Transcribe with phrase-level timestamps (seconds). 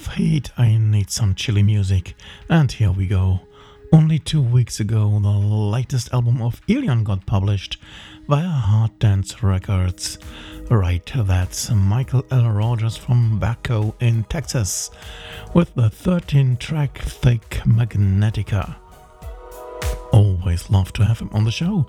[0.00, 2.14] of heat, I need some chilly music,
[2.48, 3.40] and here we go.
[3.92, 7.76] Only two weeks ago, the latest album of ELEON got published
[8.26, 10.18] via Hard Dance Records.
[10.70, 12.50] Right, that's Michael L.
[12.50, 14.90] Rogers from Waco in Texas
[15.54, 18.76] with the 13 track Thick Magnetica.
[20.12, 21.86] Always love to have him on the show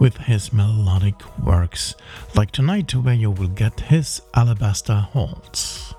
[0.00, 1.94] with his melodic works,
[2.34, 5.94] like tonight, where you will get his Alabaster Halls.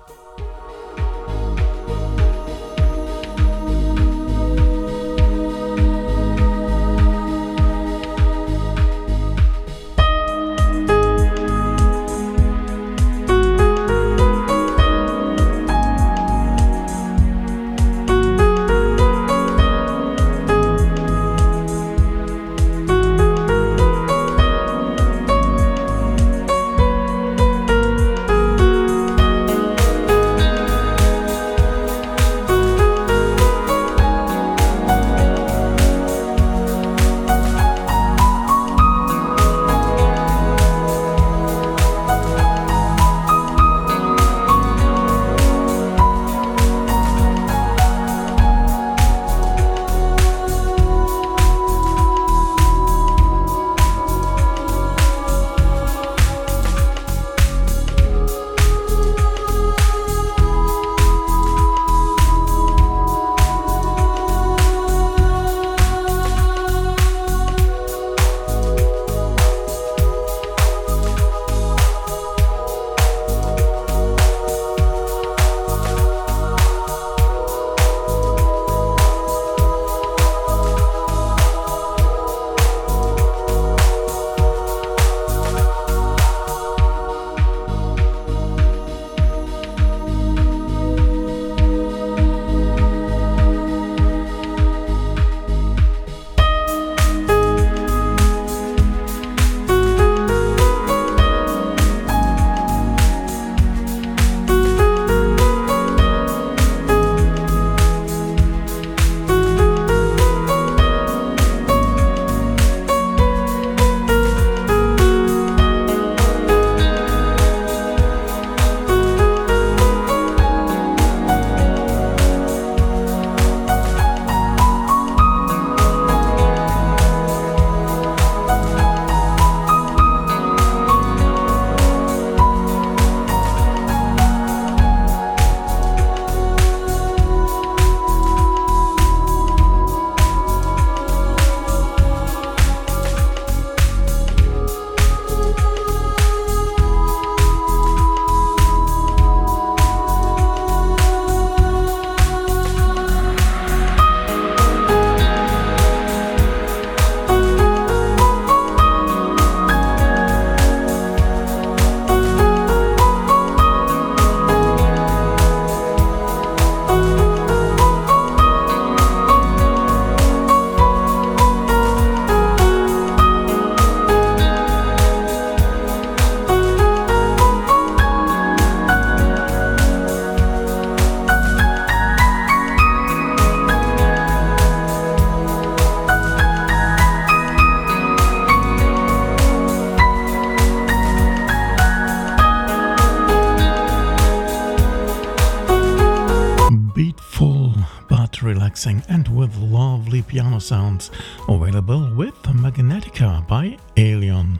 [200.66, 201.12] Sounds,
[201.48, 204.58] available with Magnetica by ELEON.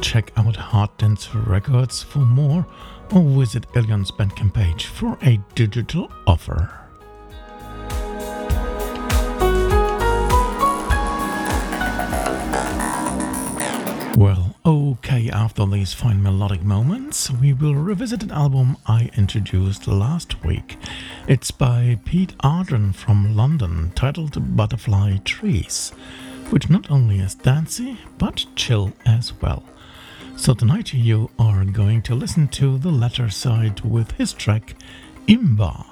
[0.00, 2.64] Check out Hard Dance Records for more
[3.12, 6.70] or visit ELEON's Bandcamp page for a digital offer.
[14.16, 20.44] Well, okay, after these fine melodic moments, we will revisit an album I introduced last
[20.44, 20.76] week.
[21.28, 25.90] It's by Pete Ardron from London, titled Butterfly Trees,
[26.48, 29.62] which not only is dancey, but chill as well.
[30.36, 34.74] So tonight you are going to listen to the latter side with his track
[35.26, 35.84] Imba.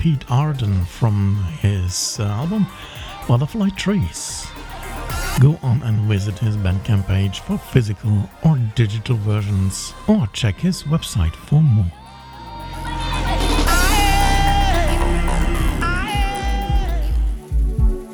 [0.00, 2.66] Pete Ardron from his uh, album
[3.28, 4.46] Butterfly Trees.
[5.40, 10.84] Go on and visit his Bandcamp page for physical or digital versions or check his
[10.84, 11.92] website for more.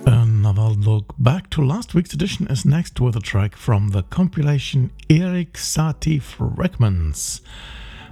[0.07, 4.90] Another look back to last week's edition is next with a track from the compilation
[5.09, 7.43] Erik Satie Fragments.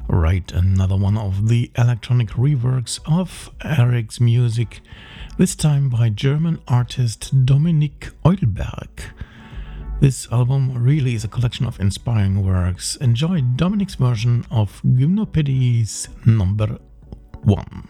[0.06, 4.80] Right, another one of the electronic reworks of Erik's music,
[5.38, 9.12] this time by German artist Dominik Eulberg.
[10.00, 12.96] This album really is a collection of inspiring works.
[12.96, 16.78] Enjoy Dominik's version of Gymnopedies number
[17.42, 17.88] one.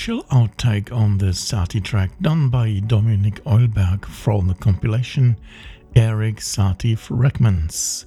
[0.00, 5.36] Chill outtake on the Satie track done by Dominik Eulberg from the compilation
[5.94, 8.06] Erik Satie Fragments.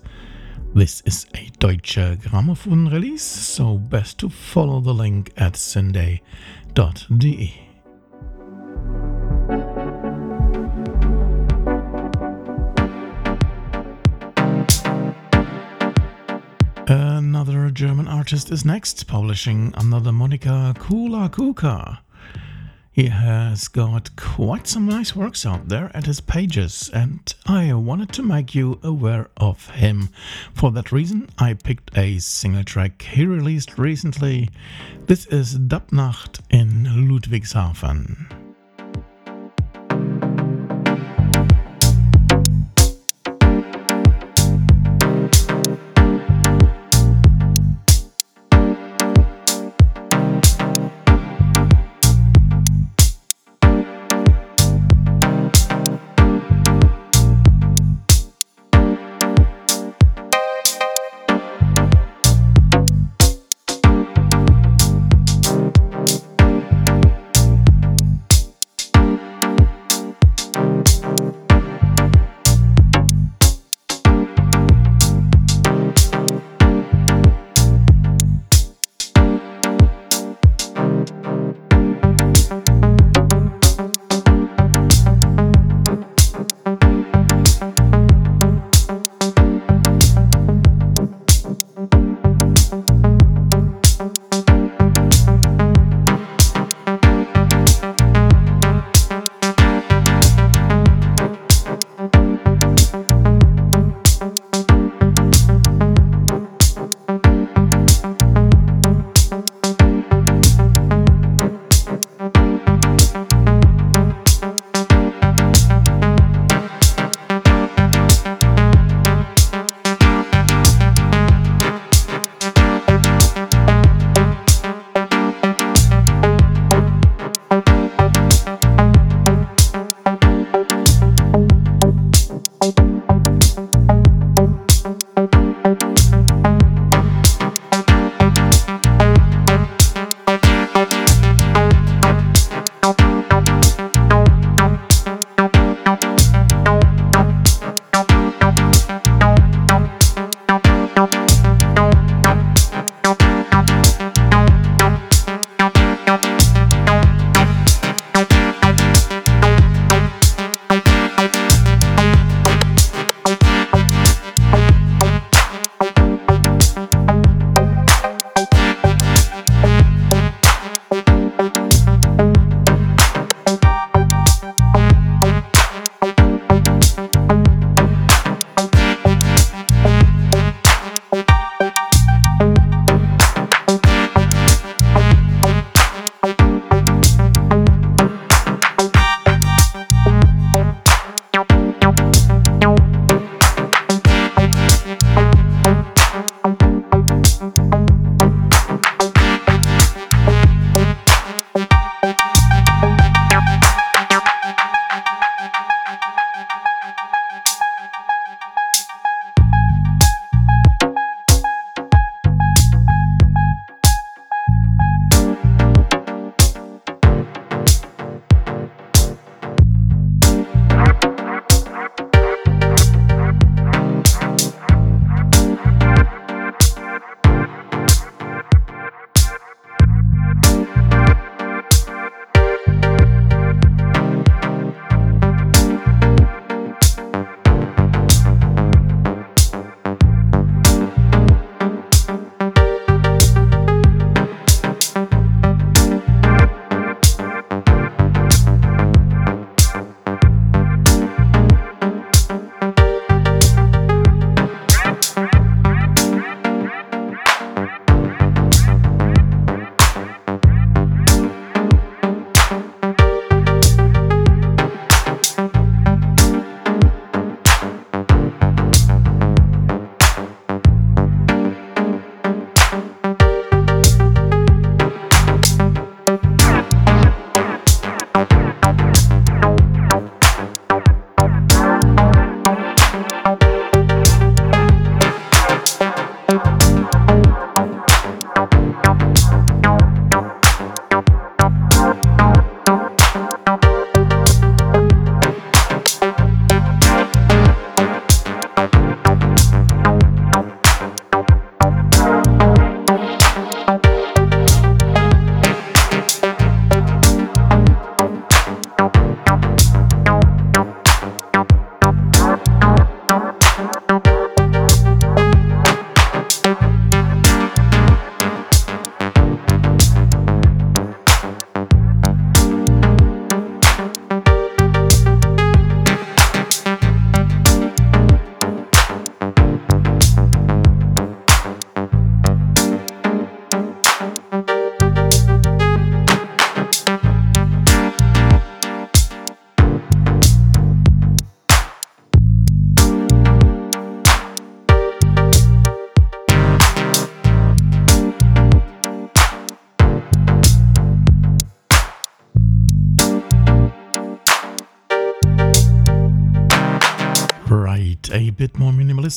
[0.74, 6.22] This is a Deutsche Grammophon release, so best to follow the link at syndae.de.
[17.74, 21.98] German artist is next, publishing the moniker KoolaKooka.
[22.92, 28.12] He has got quite some nice works out there at his pages, and I wanted
[28.14, 30.10] to make you aware of him.
[30.54, 34.50] For that reason, I picked a single track he released recently.
[35.08, 38.43] This is Dubnacht in Ludwigshafen.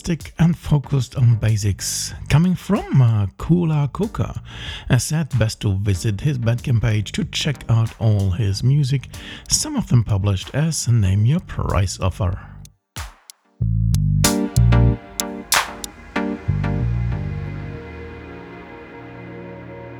[0.09, 2.15] And focused on basics.
[2.29, 4.41] Coming from uh, KoolaKooka,
[4.89, 9.09] I said best to visit his Bandcamp page to check out all his music,
[9.49, 12.39] some of them published as Name Your Price offer.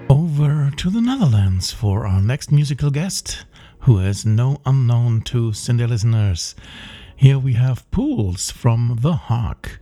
[0.09, 3.45] Over to the Netherlands for our next musical guest,
[3.81, 6.55] who is no unknown to Syndae listeners.
[7.19, 9.79] Here we have Poolz from The Hague,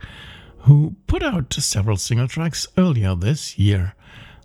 [0.59, 3.93] who put out several single tracks earlier this year.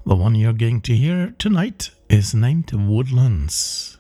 [0.05, 3.99] The one you're going to hear tonight is named Woodlands.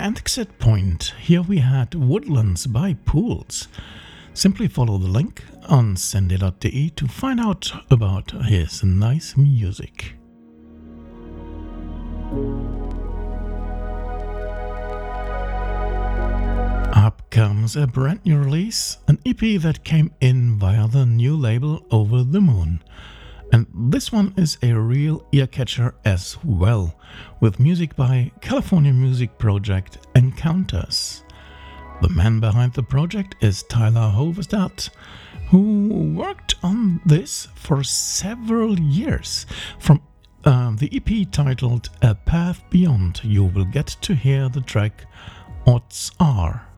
[0.00, 3.66] Relaxing exit point, here we had Woodlands by Poolz.
[4.32, 10.14] Simply follow the link on syndae.de to find out about his nice music.
[16.96, 21.84] Up comes a brand new release, an EP that came in via the new label
[21.90, 22.82] Over the Moon.
[23.52, 26.94] And this one is a real ear catcher as well,
[27.40, 31.24] with music by California music project Encounters.
[32.02, 34.90] The man behind the project is Tyler Hovestad,
[35.48, 39.46] who worked on this for several years.
[39.78, 40.02] From
[40.44, 45.06] uh, the EP titled A Path Beyond, you will get to hear the track
[45.66, 46.69] Odds Are.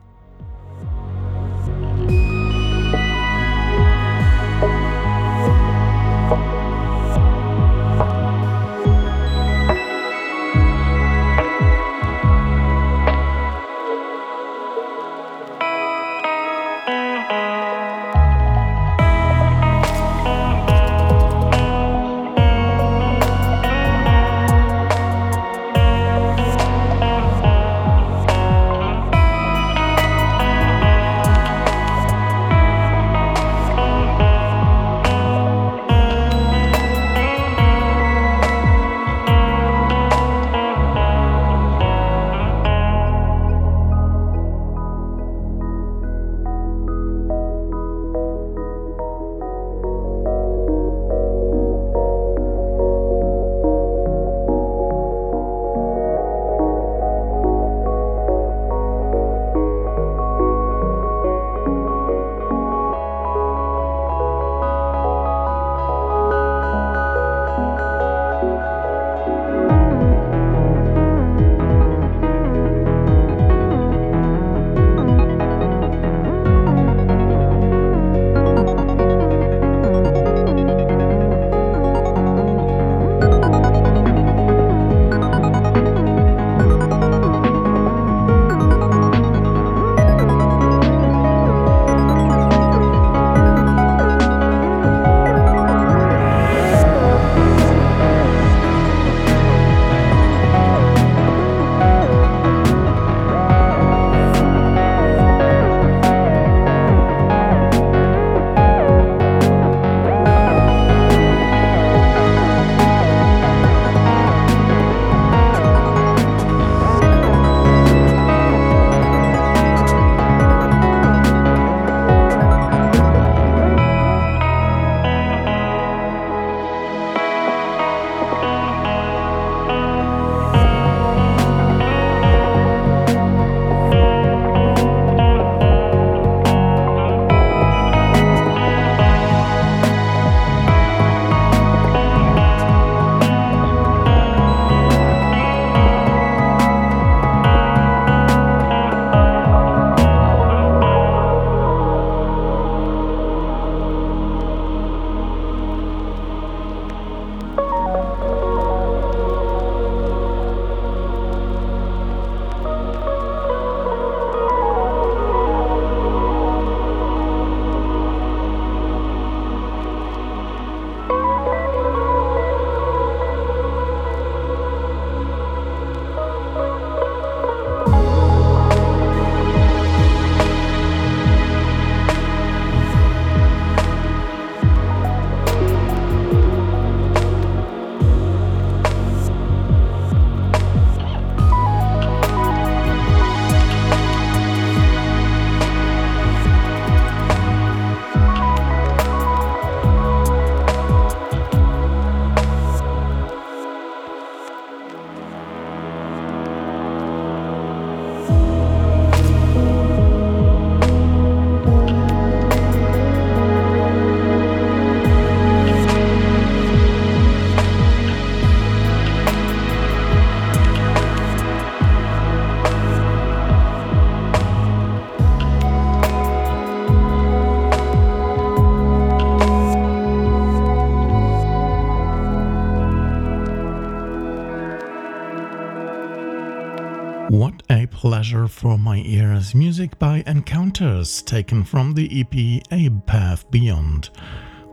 [238.47, 244.09] for my ears music by Encounters, taken from the EP A Path Beyond.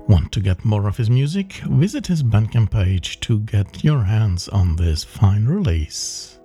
[0.09, 1.55] Want to get more of his music?
[1.69, 6.39] Visit his Bandcamp page to get your hands on this fine release.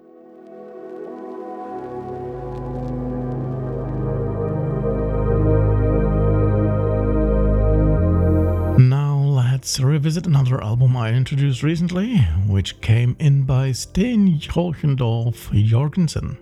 [8.78, 16.38] Now let's revisit another album I introduced recently, which came in by Steen Chorchendorff Jorgensen.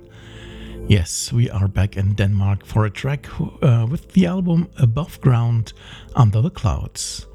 [0.87, 5.71] Yes, we are back in Denmark for a track uh, with the album Above Ground
[6.13, 7.25] Under the Clouds.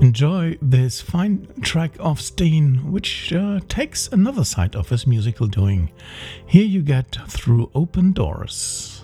[0.00, 5.90] Enjoy this fine track of Steen, which uh, takes another side of his musical doing.
[6.46, 8.99] Here you get Through Open Doors.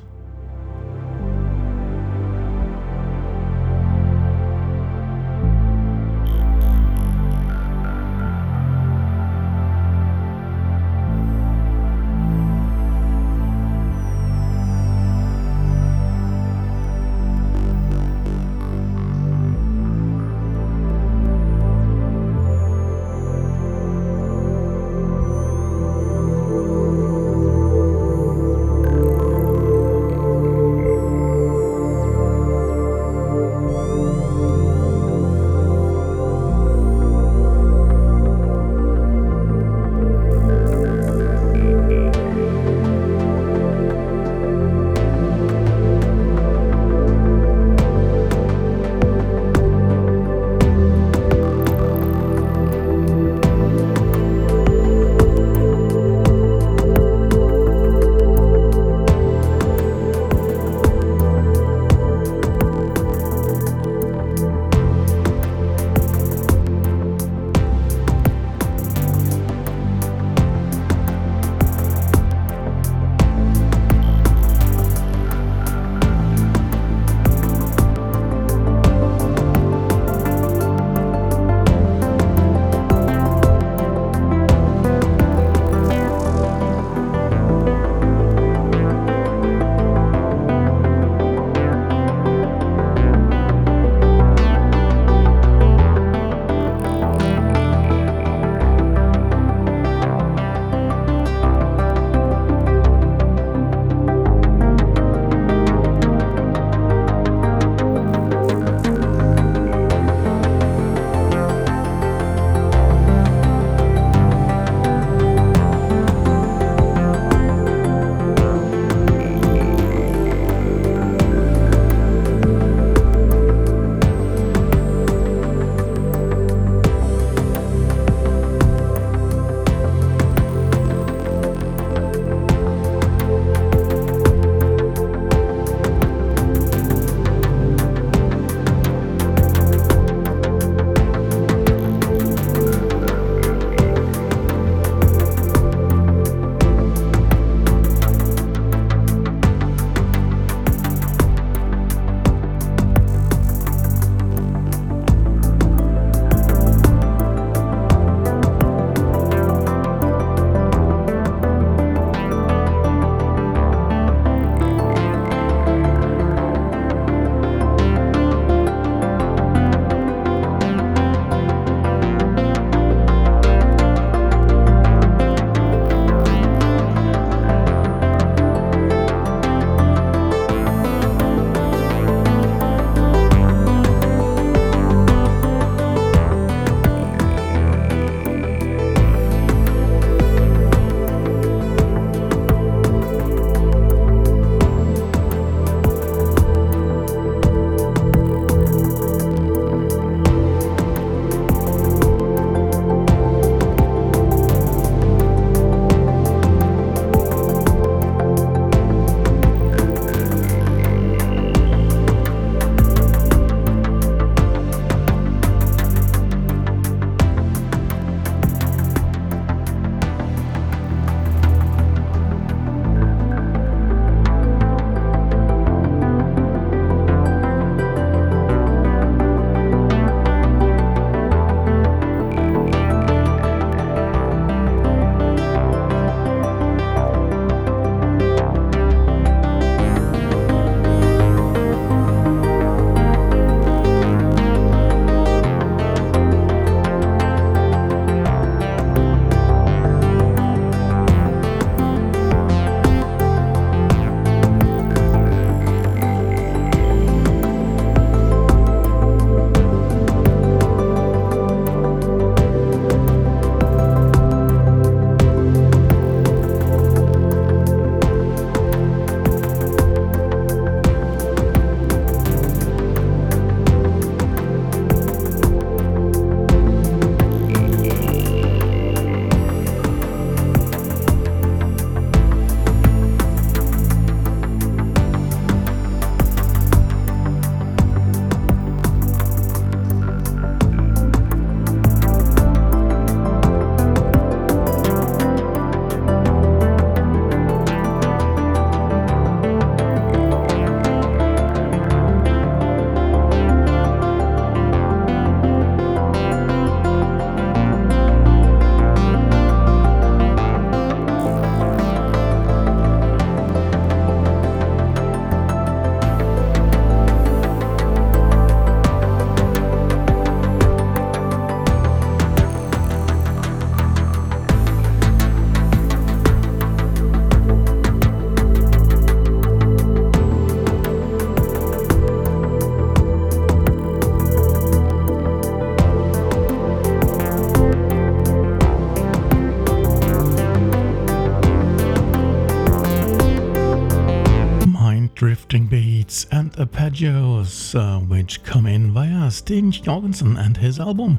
[347.74, 351.18] Uh, which come in via Steen Jorgensen and his album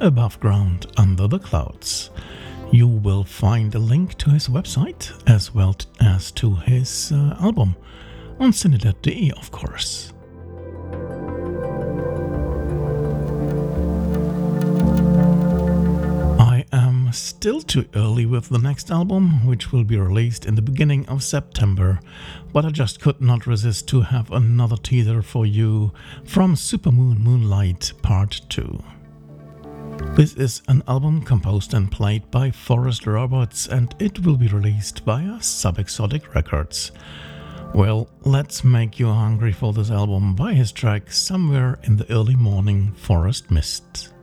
[0.00, 2.10] Above Ground Under the Clouds.
[2.70, 7.74] You will find a link to his website as well as to his uh, album
[8.38, 10.07] on syndae.de, of course.
[17.68, 22.00] Too early with the next album, which will be released in the beginning of September,
[22.50, 25.92] but I just could not resist to have another teaser for you
[26.24, 28.82] from Supermoon Moonlight Part 2.
[30.14, 35.00] This is an album composed and played by Forest Robots and it will be released
[35.00, 36.92] via Subexotic Records.
[37.74, 42.34] Well, let's make you hungry for this album by his track Somewhere in the Early
[42.34, 44.14] Morning Forest Mist.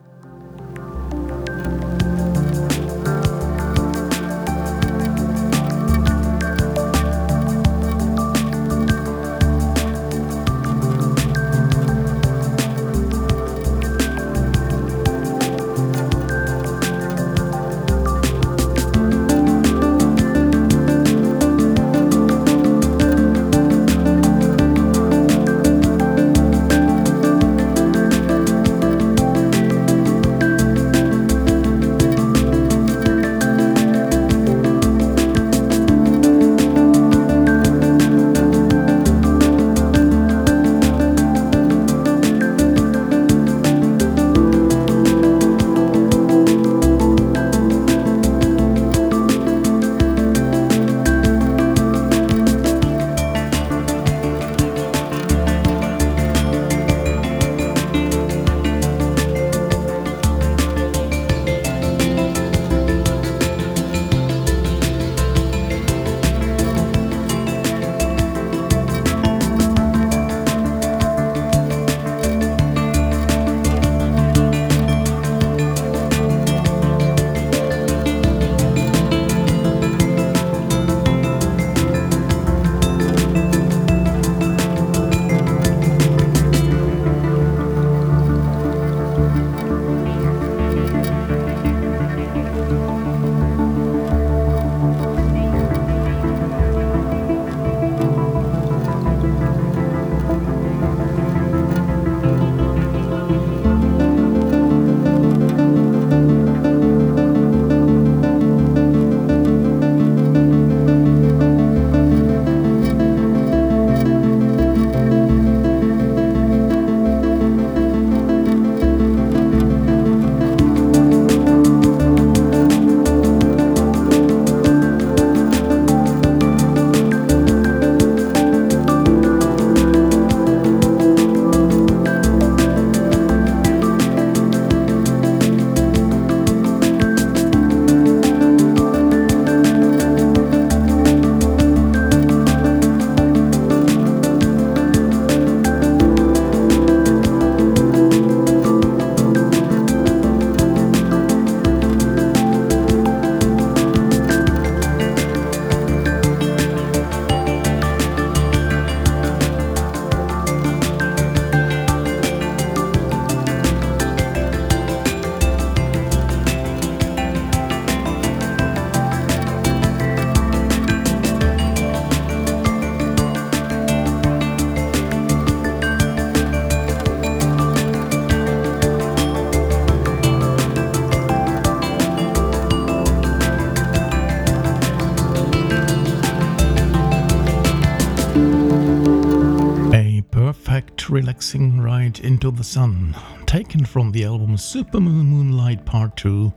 [192.26, 193.16] Into the sun,
[193.46, 196.52] taken from the album Supermoon Moonlight Part 2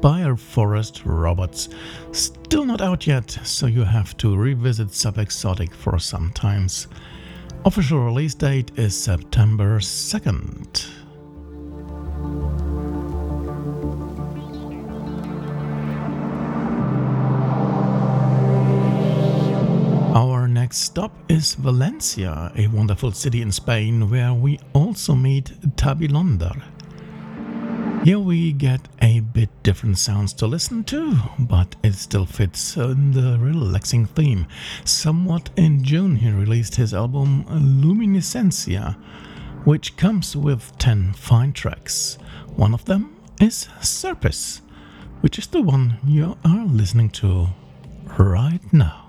[0.00, 1.68] by Forest Robots.
[2.10, 6.88] Still not out yet, so you have to revisit Subexotic for some times.
[7.64, 10.63] Official release date is September 2nd.
[20.94, 26.62] Stop is Valencia, a wonderful city in Spain where we also meet Tabilonder.
[28.04, 33.10] Here we get a bit different sounds to listen to, but it still fits in
[33.10, 34.46] the relaxing theme.
[34.84, 38.94] Somewhat in June, he released his album Luminescencia,
[39.64, 42.18] which comes with 10 fine tracks.
[42.54, 44.62] One of them is Surface,
[45.22, 47.48] which is the one you are listening to
[48.16, 49.03] right now.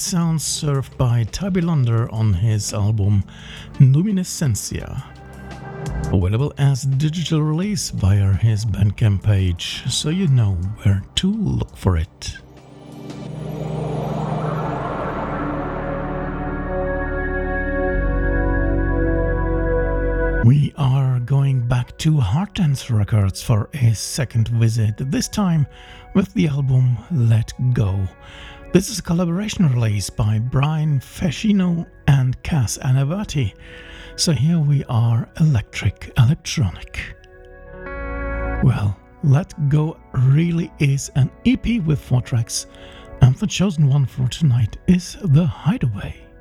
[0.00, 3.24] Sounds served by Tabilonder on his album
[3.78, 5.02] Luminescencia.
[6.12, 11.96] Available as digital release via his Bandcamp page, so you know where to look for
[11.96, 12.36] it.
[20.44, 22.20] We are going back to
[22.54, 25.66] Dance Records for a second visit, this time
[26.14, 28.08] with the album Let Go.
[28.72, 33.52] This is a collaboration release by Brian Fechino and Cass Anawaty.
[34.16, 36.98] So here we are electric electronic.
[38.64, 42.66] Well, Let Go really is an EP with four tracks,
[43.20, 46.31] and the chosen one for tonight is The Hideaway.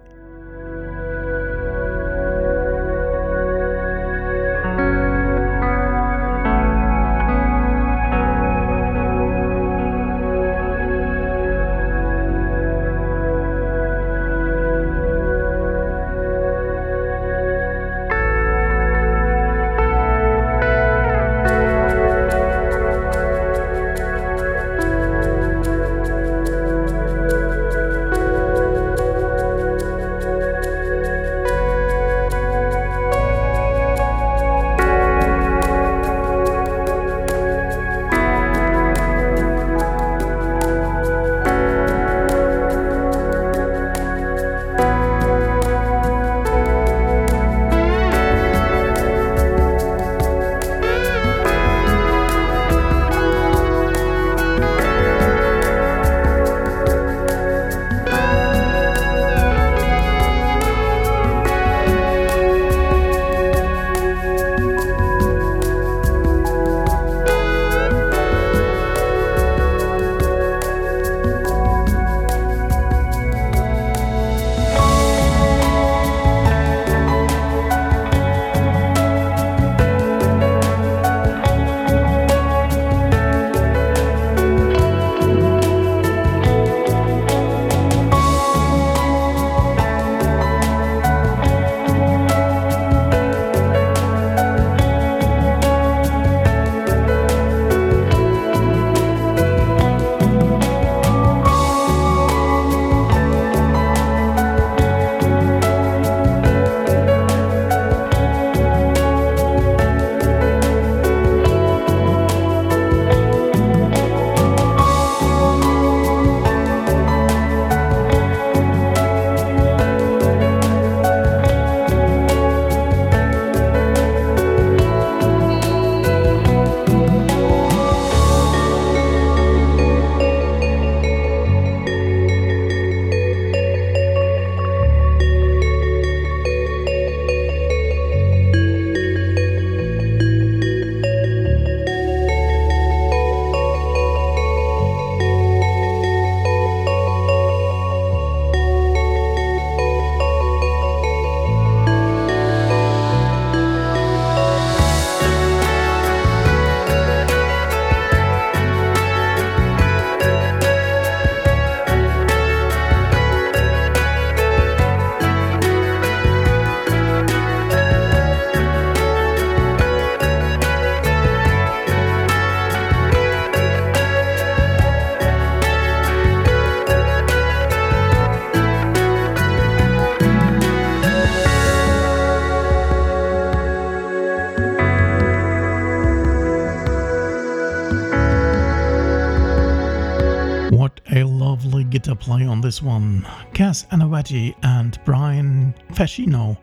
[192.21, 193.25] Play on this one.
[193.55, 196.55] Cass Anawaty and Brian Fechino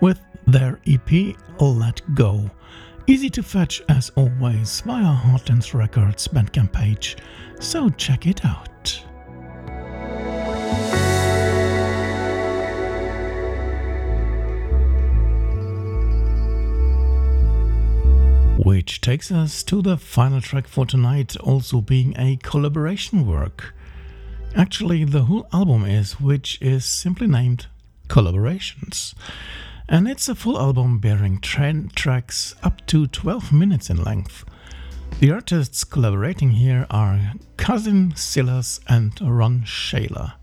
[0.00, 2.48] with their EP Let Go.
[3.08, 7.16] Easy to fetch as always via Hard Dance Records Bandcamp page,
[7.58, 9.04] so check it out.
[18.64, 23.74] Which takes us to the final track for tonight, also being a collaboration work.
[24.54, 27.66] Actually, the whole album is, which is simply named
[28.08, 29.14] Collaborations.
[29.88, 34.44] And it's a full album bearing 10 tracks up to 12 minutes in length.
[35.20, 40.34] The artists collaborating here are Cousin Silas and Ron Shayler.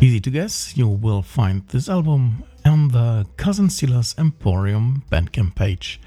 [0.00, 6.00] Easy to guess, you will find this album on the Cousin Silas Emporium Bandcamp page.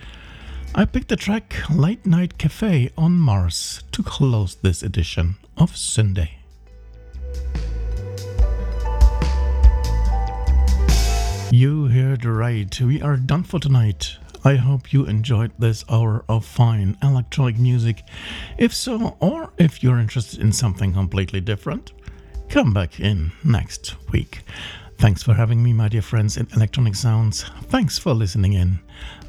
[0.73, 6.44] I picked the track Late Night Cafe on Mars to close this edition of Syndae.
[11.51, 14.17] You heard right, we are done for tonight.
[14.43, 18.03] I hope you enjoyed this hour of fine electronic music.
[18.57, 21.93] If so, or if you're interested in something completely different,
[22.49, 24.41] come back in next week.
[24.97, 27.43] Thanks for having me, my dear friends in Electronic Sounds.
[27.69, 28.79] Thanks for listening in.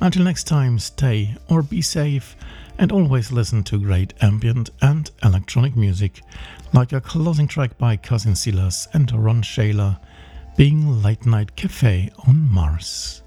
[0.01, 2.37] Until next time, stay or be safe
[2.79, 6.21] and always listen to great ambient and electronic music
[6.77, 9.99] like a closing track by Cousin Silas and Ron Shayler,
[10.59, 13.23] being Late Night Cafe on Mars.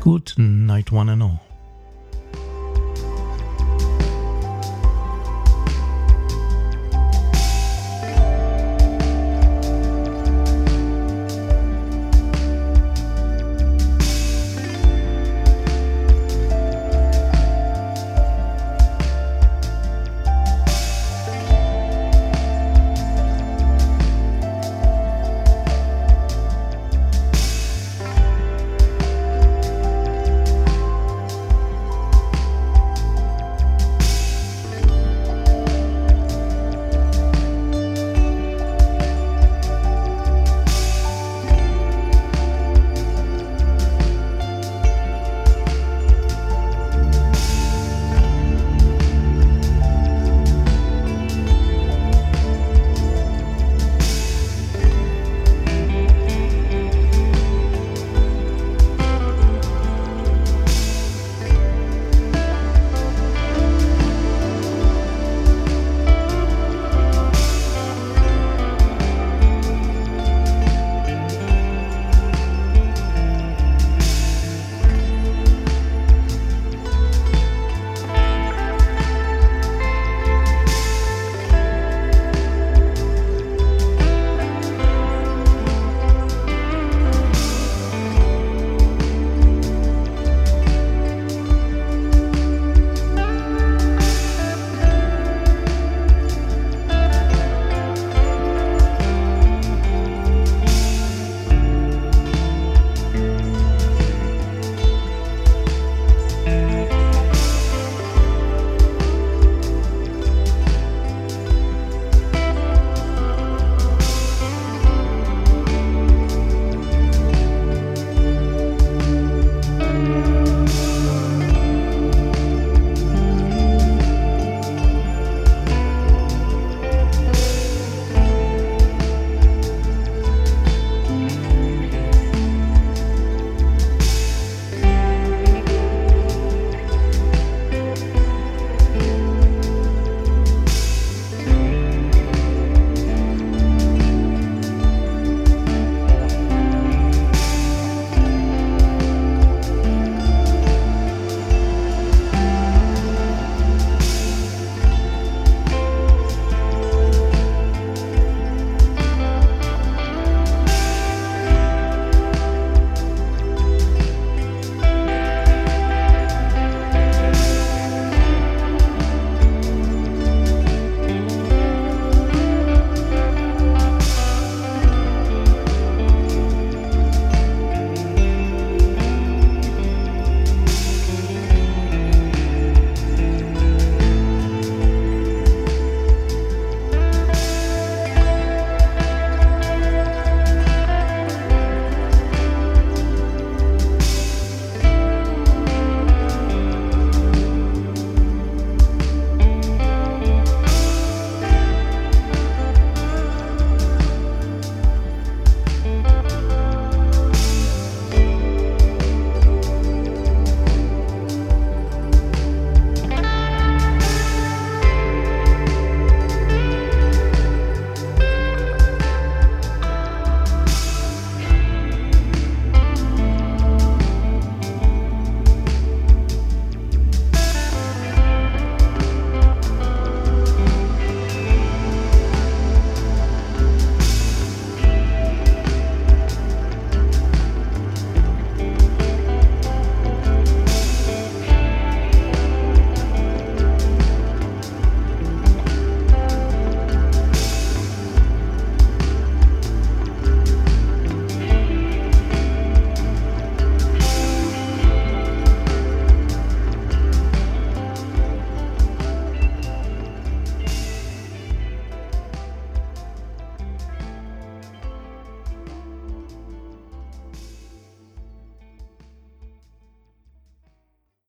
[0.00, 1.49] Good night, one and all.